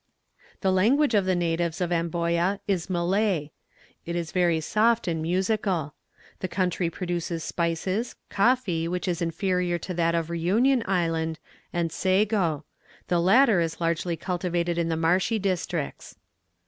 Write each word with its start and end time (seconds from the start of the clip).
"The 0.61 0.71
language 0.71 1.13
of 1.13 1.25
the 1.25 1.35
natives 1.35 1.79
of 1.79 1.91
Amboyna 1.91 2.59
is 2.67 2.89
Malay. 2.89 3.51
It 4.03 4.15
is 4.15 4.31
very 4.31 4.59
soft 4.59 5.07
and 5.07 5.21
musical. 5.21 5.93
The 6.39 6.47
country 6.47 6.89
produces 6.89 7.43
spices, 7.43 8.15
coffee, 8.27 8.87
which 8.87 9.07
is 9.07 9.21
inferior 9.21 9.77
to 9.77 9.93
that 9.93 10.15
of 10.15 10.31
Reunion 10.31 10.81
Island, 10.87 11.37
and 11.71 11.91
sago; 11.91 12.65
the 13.09 13.19
latter 13.21 13.59
is 13.61 13.79
largely 13.79 14.17
cultivated 14.17 14.79
in 14.79 14.89
the 14.89 14.97
marshy 14.97 15.37
districts. 15.37 16.15